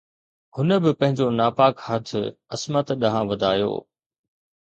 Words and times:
هن 0.55 0.69
به 0.83 0.91
پنهنجو 0.99 1.27
ناپاڪ 1.39 1.75
هٿ 1.85 2.07
عصمت 2.53 2.87
ڏانهن 3.01 3.23
وڌايو 3.31 3.71